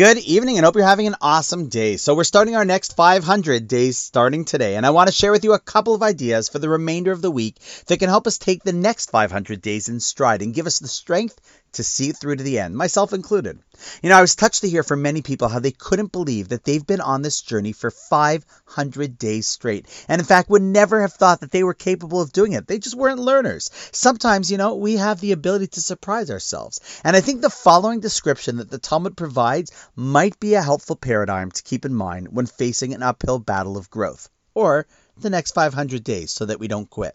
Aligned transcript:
Good 0.00 0.16
evening 0.16 0.56
and 0.56 0.64
hope 0.64 0.76
you're 0.76 0.84
having 0.86 1.08
an 1.08 1.16
awesome 1.20 1.68
day. 1.68 1.98
So, 1.98 2.14
we're 2.14 2.24
starting 2.24 2.56
our 2.56 2.64
next 2.64 2.96
500 2.96 3.68
days 3.68 3.98
starting 3.98 4.46
today, 4.46 4.76
and 4.76 4.86
I 4.86 4.90
want 4.96 5.08
to 5.08 5.12
share 5.12 5.30
with 5.30 5.44
you 5.44 5.52
a 5.52 5.58
couple 5.58 5.94
of 5.94 6.02
ideas 6.02 6.48
for 6.48 6.58
the 6.58 6.70
remainder 6.70 7.12
of 7.12 7.20
the 7.20 7.30
week 7.30 7.56
that 7.84 7.98
can 7.98 8.08
help 8.08 8.26
us 8.26 8.38
take 8.38 8.62
the 8.62 8.72
next 8.72 9.10
500 9.10 9.60
days 9.60 9.90
in 9.90 10.00
stride 10.00 10.40
and 10.40 10.54
give 10.54 10.66
us 10.66 10.78
the 10.78 10.88
strength 10.88 11.38
to 11.72 11.84
see 11.84 12.10
it 12.10 12.16
through 12.16 12.36
to 12.36 12.42
the 12.42 12.58
end, 12.58 12.76
myself 12.76 13.12
included. 13.12 13.58
You 14.02 14.08
know, 14.08 14.16
I 14.16 14.20
was 14.20 14.34
touched 14.34 14.62
to 14.62 14.68
hear 14.68 14.82
from 14.82 15.02
many 15.02 15.22
people 15.22 15.48
how 15.48 15.58
they 15.58 15.70
couldn't 15.70 16.12
believe 16.12 16.48
that 16.48 16.64
they've 16.64 16.86
been 16.86 17.00
on 17.00 17.22
this 17.22 17.40
journey 17.40 17.72
for 17.72 17.90
500 17.90 19.18
days 19.18 19.48
straight, 19.48 19.86
and 20.08 20.20
in 20.20 20.26
fact 20.26 20.50
would 20.50 20.62
never 20.62 21.00
have 21.00 21.12
thought 21.12 21.40
that 21.40 21.50
they 21.50 21.64
were 21.64 21.74
capable 21.74 22.20
of 22.20 22.32
doing 22.32 22.52
it. 22.52 22.66
They 22.66 22.78
just 22.78 22.96
weren't 22.96 23.20
learners. 23.20 23.70
Sometimes, 23.92 24.50
you 24.50 24.58
know, 24.58 24.74
we 24.74 24.96
have 24.96 25.20
the 25.20 25.32
ability 25.32 25.68
to 25.68 25.80
surprise 25.80 26.30
ourselves, 26.30 26.80
and 27.04 27.16
I 27.16 27.20
think 27.20 27.40
the 27.40 27.50
following 27.50 28.00
description 28.00 28.56
that 28.56 28.70
the 28.70 28.78
Talmud 28.78 29.16
provides 29.16 29.72
might 29.94 30.38
be 30.40 30.54
a 30.54 30.62
helpful 30.62 30.96
paradigm 30.96 31.50
to 31.50 31.62
keep 31.62 31.84
in 31.84 31.94
mind 31.94 32.28
when 32.28 32.46
facing 32.46 32.94
an 32.94 33.02
uphill 33.02 33.38
battle 33.38 33.76
of 33.76 33.90
growth, 33.90 34.28
or 34.54 34.86
the 35.16 35.30
next 35.30 35.54
500 35.54 36.02
days 36.02 36.30
so 36.30 36.46
that 36.46 36.60
we 36.60 36.68
don't 36.68 36.90
quit. 36.90 37.14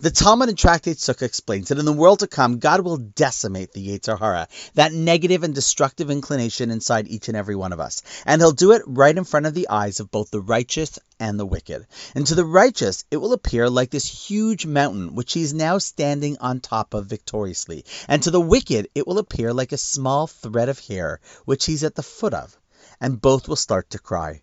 The 0.00 0.10
Talmud 0.10 0.48
in 0.48 0.56
Tractate 0.56 0.96
Sukkah 0.96 1.22
explains 1.22 1.68
that 1.68 1.78
in 1.78 1.84
the 1.84 1.92
world 1.92 2.20
to 2.20 2.26
come, 2.26 2.58
God 2.58 2.80
will 2.80 2.96
decimate 2.96 3.72
the 3.72 3.86
Yetzer 3.86 4.18
Hara, 4.18 4.48
that 4.74 4.92
negative 4.92 5.42
and 5.42 5.54
destructive 5.54 6.10
inclination 6.10 6.70
inside 6.70 7.06
each 7.08 7.28
and 7.28 7.36
every 7.36 7.54
one 7.54 7.72
of 7.72 7.80
us. 7.80 8.02
And 8.24 8.40
He'll 8.40 8.52
do 8.52 8.72
it 8.72 8.82
right 8.86 9.16
in 9.16 9.24
front 9.24 9.46
of 9.46 9.54
the 9.54 9.68
eyes 9.68 10.00
of 10.00 10.10
both 10.10 10.30
the 10.30 10.40
righteous 10.40 10.98
and 11.20 11.38
the 11.38 11.44
wicked. 11.44 11.86
And 12.14 12.26
to 12.28 12.34
the 12.34 12.44
righteous, 12.44 13.04
it 13.10 13.18
will 13.18 13.32
appear 13.32 13.68
like 13.68 13.90
this 13.90 14.06
huge 14.06 14.64
mountain, 14.64 15.14
which 15.14 15.34
He 15.34 15.42
is 15.42 15.52
now 15.52 15.78
standing 15.78 16.38
on 16.38 16.60
top 16.60 16.94
of 16.94 17.06
victoriously. 17.06 17.84
And 18.08 18.22
to 18.22 18.30
the 18.30 18.40
wicked, 18.40 18.88
it 18.94 19.06
will 19.06 19.18
appear 19.18 19.52
like 19.52 19.72
a 19.72 19.78
small 19.78 20.26
thread 20.26 20.68
of 20.68 20.78
hair, 20.78 21.20
which 21.44 21.66
He's 21.66 21.84
at 21.84 21.94
the 21.94 22.02
foot 22.02 22.32
of. 22.32 22.56
And 23.00 23.20
both 23.20 23.48
will 23.48 23.56
start 23.56 23.90
to 23.90 23.98
cry. 23.98 24.40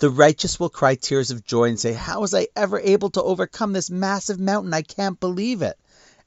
The 0.00 0.10
righteous 0.10 0.58
will 0.58 0.70
cry 0.70 0.96
tears 0.96 1.30
of 1.30 1.44
joy 1.44 1.68
and 1.68 1.78
say, 1.78 1.92
How 1.92 2.20
was 2.20 2.34
I 2.34 2.48
ever 2.56 2.80
able 2.80 3.10
to 3.10 3.22
overcome 3.22 3.72
this 3.72 3.90
massive 3.90 4.40
mountain? 4.40 4.74
I 4.74 4.82
can't 4.82 5.20
believe 5.20 5.62
it. 5.62 5.78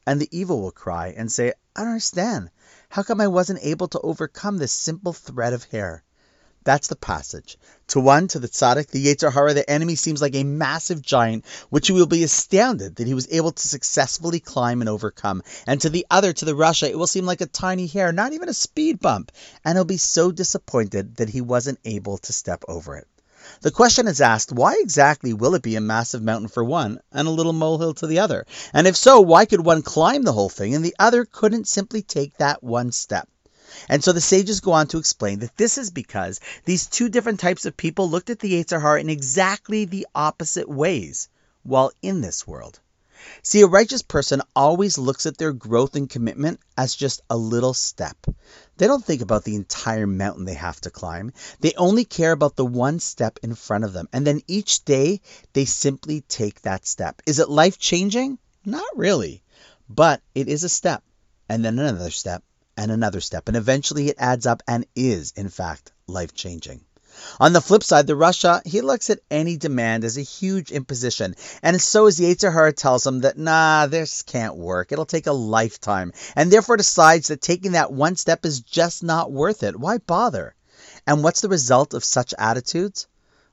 And 0.05 0.21
the 0.21 0.29
evil 0.31 0.61
will 0.61 0.71
cry 0.71 1.13
and 1.17 1.29
say, 1.29 1.51
I 1.75 1.81
don't 1.81 1.89
understand. 1.89 2.49
How 2.87 3.03
come 3.03 3.19
I 3.19 3.27
wasn't 3.27 3.59
able 3.61 3.89
to 3.89 3.99
overcome 3.99 4.57
this 4.57 4.71
simple 4.71 5.11
thread 5.11 5.51
of 5.51 5.65
hair? 5.65 6.05
That's 6.63 6.87
the 6.87 6.95
passage. 6.95 7.57
To 7.87 7.99
one, 7.99 8.29
to 8.29 8.39
the 8.39 8.47
tzaddik, 8.47 8.87
the 8.87 9.05
Yetzer 9.05 9.33
Hara, 9.33 9.53
the 9.53 9.69
enemy 9.69 9.95
seems 9.95 10.21
like 10.21 10.35
a 10.35 10.45
massive 10.45 11.01
giant, 11.01 11.43
which 11.69 11.87
he 11.87 11.93
will 11.93 12.05
be 12.05 12.23
astounded 12.23 12.95
that 12.95 13.07
he 13.07 13.13
was 13.13 13.27
able 13.31 13.51
to 13.51 13.67
successfully 13.67 14.39
climb 14.39 14.79
and 14.81 14.89
overcome. 14.89 15.43
And 15.65 15.81
to 15.81 15.89
the 15.89 16.05
other, 16.09 16.31
to 16.31 16.45
the 16.45 16.55
rasha, 16.55 16.89
it 16.89 16.97
will 16.97 17.05
seem 17.05 17.25
like 17.25 17.41
a 17.41 17.47
tiny 17.47 17.87
hair, 17.87 18.13
not 18.13 18.31
even 18.31 18.47
a 18.47 18.53
speed 18.53 19.01
bump, 19.01 19.33
and 19.65 19.77
he'll 19.77 19.83
be 19.83 19.97
so 19.97 20.31
disappointed 20.31 21.17
that 21.17 21.27
he 21.27 21.41
wasn't 21.41 21.79
able 21.83 22.17
to 22.19 22.31
step 22.31 22.63
over 22.69 22.95
it. 22.95 23.07
The 23.61 23.71
question 23.71 24.07
is 24.07 24.19
asked, 24.19 24.51
why 24.51 24.75
exactly 24.79 25.33
will 25.33 25.55
it 25.55 25.61
be 25.61 25.75
a 25.75 25.81
massive 25.81 26.21
mountain 26.21 26.47
for 26.47 26.63
one 26.63 26.99
and 27.11 27.27
a 27.27 27.31
little 27.31 27.53
molehill 27.53 27.93
to 27.95 28.07
the 28.07 28.19
other? 28.19 28.45
And 28.73 28.87
if 28.87 28.95
so, 28.95 29.21
why 29.21 29.45
could 29.45 29.65
one 29.65 29.81
climb 29.81 30.23
the 30.23 30.33
whole 30.33 30.49
thing 30.49 30.75
and 30.75 30.83
the 30.83 30.95
other 30.99 31.25
couldn't 31.25 31.67
simply 31.67 32.01
take 32.01 32.37
that 32.37 32.61
one 32.61 32.91
step? 32.91 33.29
And 33.89 34.03
so 34.03 34.11
the 34.11 34.21
sages 34.21 34.59
go 34.59 34.71
on 34.71 34.87
to 34.87 34.97
explain 34.97 35.39
that 35.39 35.57
this 35.57 35.77
is 35.77 35.91
because 35.91 36.39
these 36.65 36.87
two 36.87 37.09
different 37.09 37.39
types 37.39 37.65
of 37.65 37.77
people 37.77 38.09
looked 38.09 38.29
at 38.29 38.39
the 38.39 38.53
Yetzer 38.53 38.81
Hara 38.81 38.99
in 38.99 39.09
exactly 39.09 39.85
the 39.85 40.07
opposite 40.15 40.69
ways 40.69 41.29
while 41.63 41.91
in 42.01 42.21
this 42.21 42.47
world. 42.47 42.79
See, 43.43 43.61
a 43.61 43.67
righteous 43.67 44.01
person 44.01 44.41
always 44.55 44.97
looks 44.97 45.25
at 45.25 45.37
their 45.37 45.53
growth 45.53 45.95
and 45.95 46.09
commitment 46.09 46.59
as 46.77 46.95
just 46.95 47.21
a 47.29 47.37
little 47.37 47.73
step. 47.73 48.17
They 48.77 48.87
don't 48.87 49.03
think 49.03 49.21
about 49.21 49.43
the 49.43 49.55
entire 49.55 50.07
mountain 50.07 50.45
they 50.45 50.53
have 50.53 50.81
to 50.81 50.89
climb. 50.89 51.33
They 51.59 51.73
only 51.77 52.05
care 52.05 52.31
about 52.31 52.55
the 52.55 52.65
one 52.65 52.99
step 52.99 53.39
in 53.41 53.55
front 53.55 53.83
of 53.83 53.93
them. 53.93 54.07
And 54.13 54.25
then 54.25 54.41
each 54.47 54.85
day, 54.85 55.21
they 55.53 55.65
simply 55.65 56.21
take 56.21 56.61
that 56.61 56.85
step. 56.85 57.21
Is 57.25 57.39
it 57.39 57.49
life 57.49 57.79
changing? 57.79 58.37
Not 58.65 58.85
really. 58.95 59.43
But 59.89 60.21
it 60.35 60.47
is 60.47 60.63
a 60.63 60.69
step, 60.69 61.03
and 61.47 61.63
then 61.63 61.79
another 61.79 62.11
step, 62.11 62.43
and 62.75 62.91
another 62.91 63.21
step. 63.21 63.47
And 63.47 63.55
eventually 63.55 64.09
it 64.09 64.17
adds 64.19 64.45
up 64.45 64.61
and 64.67 64.85
is, 64.95 65.31
in 65.35 65.49
fact, 65.49 65.93
life 66.07 66.33
changing. 66.33 66.83
On 67.39 67.53
the 67.53 67.61
flip 67.61 67.83
side, 67.83 68.05
the 68.07 68.13
rasha, 68.13 68.65
he 68.65 68.81
looks 68.81 69.09
at 69.09 69.21
any 69.31 69.57
demand 69.57 70.03
as 70.03 70.17
a 70.17 70.21
huge 70.21 70.71
imposition, 70.71 71.35
and 71.63 71.81
so 71.81 72.05
as 72.05 72.19
Hara 72.19 72.73
tells 72.73 73.05
him 73.07 73.21
that, 73.21 73.37
nah, 73.37 73.87
this 73.87 74.21
can't 74.21 74.55
work, 74.55 74.91
it'll 74.91 75.05
take 75.05 75.27
a 75.27 75.31
lifetime, 75.31 76.13
and 76.35 76.51
therefore 76.51 76.77
decides 76.77 77.29
that 77.29 77.41
taking 77.41 77.71
that 77.71 77.91
one 77.91 78.15
step 78.15 78.45
is 78.45 78.61
just 78.61 79.03
not 79.03 79.31
worth 79.31 79.63
it. 79.63 79.79
Why 79.79 79.97
bother? 79.97 80.53
And 81.05 81.23
what's 81.23 81.41
the 81.41 81.49
result 81.49 81.93
of 81.93 82.03
such 82.03 82.33
attitudes? 82.37 83.07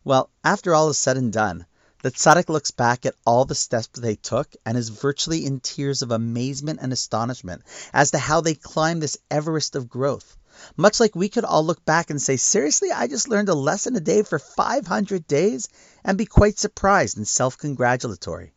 Well, 0.05 0.29
after 0.45 0.75
all 0.75 0.91
is 0.91 0.99
said 0.99 1.17
and 1.17 1.33
done, 1.33 1.67
the 2.05 2.11
tzaddik 2.11 2.51
looks 2.51 2.71
back 2.71 3.07
at 3.07 3.15
all 3.25 3.47
the 3.47 3.55
steps 3.55 3.89
they 3.99 4.15
took 4.15 4.55
and 4.67 4.77
is 4.77 4.91
virtually 4.91 5.47
in 5.47 5.59
tears 5.59 6.03
of 6.03 6.11
amazement 6.11 6.79
and 6.83 6.93
astonishment 6.93 7.63
as 7.95 8.11
to 8.11 8.19
how 8.19 8.43
they 8.43 8.55
climbed 8.55 9.03
this 9.03 9.17
Everest 9.31 9.75
of 9.75 9.89
growth. 9.89 10.37
Much 10.77 11.01
like 11.01 11.17
we 11.17 11.31
could 11.31 11.47
all 11.47 11.65
look 11.65 11.83
back 11.87 12.11
and 12.11 12.21
say, 12.21 12.37
seriously, 12.37 12.93
I 12.93 13.07
just 13.07 13.31
learned 13.31 13.49
a 13.49 13.55
lesson 13.55 13.97
a 13.97 14.01
day 14.01 14.23
for 14.23 14.39
500 14.39 15.27
days 15.27 15.71
and 16.05 16.19
be 16.19 16.27
quite 16.27 16.59
surprised 16.59 17.17
and 17.17 17.27
self 17.27 17.57
congratulatory. 17.57 18.53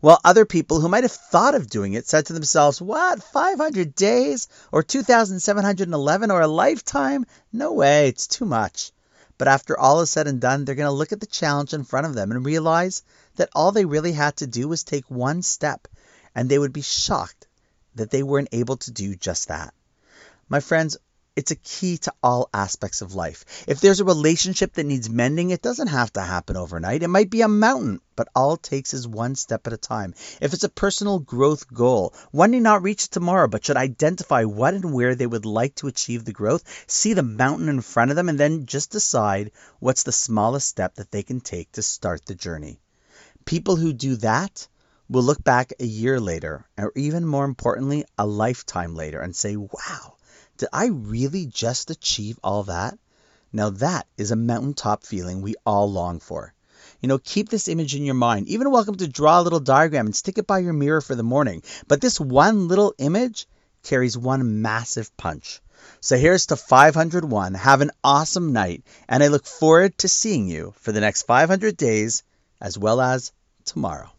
While 0.00 0.20
other 0.24 0.44
people 0.44 0.78
who 0.78 0.88
might 0.88 1.02
have 1.02 1.10
thought 1.10 1.56
of 1.56 1.68
doing 1.68 1.94
it 1.94 2.06
said 2.06 2.26
to 2.26 2.32
themselves, 2.32 2.80
What, 2.80 3.20
500 3.20 3.96
days? 3.96 4.46
Or 4.70 4.84
2,711? 4.84 6.30
Or 6.30 6.40
a 6.40 6.46
lifetime? 6.46 7.26
No 7.52 7.72
way, 7.72 8.06
it's 8.06 8.28
too 8.28 8.44
much. 8.44 8.92
But 9.38 9.48
after 9.48 9.78
all 9.78 10.00
is 10.00 10.10
said 10.10 10.26
and 10.26 10.40
done, 10.40 10.64
they're 10.64 10.74
going 10.74 10.86
to 10.86 10.92
look 10.92 11.12
at 11.12 11.20
the 11.20 11.26
challenge 11.26 11.72
in 11.72 11.84
front 11.84 12.06
of 12.06 12.14
them 12.14 12.30
and 12.30 12.44
realize 12.44 13.02
that 13.36 13.50
all 13.54 13.72
they 13.72 13.84
really 13.84 14.12
had 14.12 14.36
to 14.36 14.46
do 14.46 14.68
was 14.68 14.84
take 14.84 15.10
one 15.10 15.42
step, 15.42 15.88
and 16.34 16.48
they 16.48 16.58
would 16.58 16.72
be 16.72 16.82
shocked 16.82 17.46
that 17.94 18.10
they 18.10 18.22
weren't 18.22 18.48
able 18.52 18.76
to 18.78 18.90
do 18.90 19.14
just 19.14 19.48
that. 19.48 19.74
My 20.48 20.60
friends, 20.60 20.96
it's 21.34 21.50
a 21.50 21.56
key 21.56 21.96
to 21.96 22.12
all 22.22 22.50
aspects 22.52 23.00
of 23.00 23.14
life. 23.14 23.64
If 23.66 23.80
there's 23.80 24.00
a 24.00 24.04
relationship 24.04 24.74
that 24.74 24.84
needs 24.84 25.08
mending, 25.08 25.48
it 25.48 25.62
doesn't 25.62 25.86
have 25.86 26.12
to 26.12 26.20
happen 26.20 26.58
overnight. 26.58 27.02
It 27.02 27.08
might 27.08 27.30
be 27.30 27.40
a 27.40 27.48
mountain, 27.48 28.02
but 28.16 28.28
all 28.34 28.54
it 28.54 28.62
takes 28.62 28.92
is 28.92 29.08
one 29.08 29.34
step 29.34 29.66
at 29.66 29.72
a 29.72 29.78
time. 29.78 30.12
If 30.42 30.52
it's 30.52 30.64
a 30.64 30.68
personal 30.68 31.20
growth 31.20 31.72
goal, 31.72 32.12
one 32.32 32.50
may 32.50 32.60
not 32.60 32.82
reach 32.82 33.04
it 33.04 33.12
tomorrow, 33.12 33.48
but 33.48 33.64
should 33.64 33.78
identify 33.78 34.44
what 34.44 34.74
and 34.74 34.92
where 34.92 35.14
they 35.14 35.26
would 35.26 35.46
like 35.46 35.74
to 35.76 35.86
achieve 35.86 36.26
the 36.26 36.34
growth, 36.34 36.64
see 36.86 37.14
the 37.14 37.22
mountain 37.22 37.70
in 37.70 37.80
front 37.80 38.10
of 38.10 38.16
them, 38.16 38.28
and 38.28 38.38
then 38.38 38.66
just 38.66 38.90
decide 38.90 39.52
what's 39.78 40.02
the 40.02 40.12
smallest 40.12 40.68
step 40.68 40.96
that 40.96 41.10
they 41.10 41.22
can 41.22 41.40
take 41.40 41.72
to 41.72 41.82
start 41.82 42.26
the 42.26 42.34
journey. 42.34 42.78
People 43.46 43.76
who 43.76 43.94
do 43.94 44.16
that 44.16 44.68
will 45.08 45.22
look 45.22 45.42
back 45.42 45.72
a 45.80 45.86
year 45.86 46.20
later, 46.20 46.66
or 46.76 46.92
even 46.94 47.24
more 47.24 47.46
importantly, 47.46 48.04
a 48.18 48.26
lifetime 48.26 48.94
later, 48.94 49.20
and 49.22 49.34
say, 49.34 49.56
wow 49.56 50.16
did 50.62 50.68
I 50.72 50.86
really 50.86 51.46
just 51.46 51.90
achieve 51.90 52.38
all 52.44 52.62
that? 52.62 52.96
Now 53.52 53.70
that 53.70 54.06
is 54.16 54.30
a 54.30 54.36
mountaintop 54.36 55.02
feeling 55.02 55.42
we 55.42 55.56
all 55.66 55.90
long 55.90 56.20
for. 56.20 56.54
You 57.00 57.08
know, 57.08 57.18
keep 57.18 57.48
this 57.48 57.66
image 57.66 57.96
in 57.96 58.04
your 58.04 58.14
mind. 58.14 58.46
Even 58.46 58.70
welcome 58.70 58.94
to 58.94 59.08
draw 59.08 59.40
a 59.40 59.42
little 59.42 59.58
diagram 59.58 60.06
and 60.06 60.14
stick 60.14 60.38
it 60.38 60.46
by 60.46 60.60
your 60.60 60.72
mirror 60.72 61.00
for 61.00 61.16
the 61.16 61.24
morning. 61.24 61.64
But 61.88 62.00
this 62.00 62.20
one 62.20 62.68
little 62.68 62.94
image 62.98 63.48
carries 63.82 64.16
one 64.16 64.62
massive 64.62 65.16
punch. 65.16 65.60
So 66.00 66.16
here's 66.16 66.46
to 66.46 66.54
501. 66.54 67.54
Have 67.54 67.80
an 67.80 67.90
awesome 68.04 68.52
night, 68.52 68.84
and 69.08 69.20
I 69.20 69.26
look 69.26 69.46
forward 69.46 69.98
to 69.98 70.08
seeing 70.08 70.46
you 70.46 70.74
for 70.76 70.92
the 70.92 71.00
next 71.00 71.22
500 71.22 71.76
days 71.76 72.22
as 72.60 72.78
well 72.78 73.00
as 73.00 73.32
tomorrow. 73.64 74.10